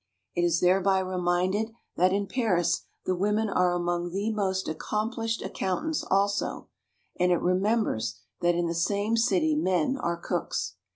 It 0.35 0.41
is 0.41 0.61
thereby 0.61 0.97
reminded 1.01 1.73
that 1.95 2.11
in 2.11 2.25
Paris 2.25 2.85
the 3.05 3.13
women 3.15 3.49
are 3.49 3.71
among 3.75 4.09
the 4.09 4.31
most 4.31 4.67
accomplished 4.67 5.43
accountants 5.43 6.03
also; 6.03 6.69
and 7.19 7.31
it 7.31 7.37
remembers 7.37 8.19
that 8.39 8.55
in 8.55 8.65
the 8.65 8.73
same 8.73 9.15
city 9.15 9.53
men 9.55 9.97
are 9.97 10.17
cooks. 10.17 10.73